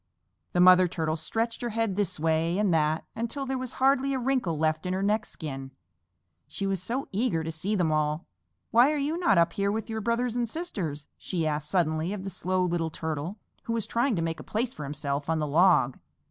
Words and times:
The 0.53 0.59
Mother 0.59 0.87
Turtle 0.87 1.15
stretched 1.15 1.61
her 1.61 1.69
head 1.69 1.95
this 1.95 2.19
way 2.19 2.57
and 2.57 2.73
that 2.73 3.05
until 3.15 3.45
there 3.45 3.59
was 3.59 3.73
hardly 3.73 4.15
a 4.15 4.17
wrinkle 4.17 4.57
left 4.57 4.87
in 4.87 4.93
her 4.93 5.03
neck 5.03 5.27
skin, 5.27 5.69
she 6.47 6.65
was 6.65 6.81
so 6.81 7.07
eager 7.11 7.43
to 7.43 7.51
see 7.51 7.75
them 7.75 7.91
all. 7.91 8.25
"Why 8.71 8.91
are 8.91 8.97
you 8.97 9.19
not 9.19 9.37
up 9.37 9.53
here 9.53 9.71
with 9.71 9.91
your 9.91 10.01
brothers 10.01 10.35
and 10.35 10.49
sisters?" 10.49 11.07
she 11.19 11.45
asked 11.45 11.69
suddenly 11.69 12.13
of 12.13 12.23
the 12.23 12.31
Slow 12.31 12.63
Little 12.65 12.89
Turtle, 12.89 13.37
who 13.65 13.73
was 13.73 13.85
trying 13.85 14.15
to 14.15 14.23
make 14.23 14.39
a 14.39 14.43
place 14.43 14.73
for 14.73 14.85
himself 14.85 15.29
on 15.29 15.37
the 15.37 15.45
log. 15.45 15.99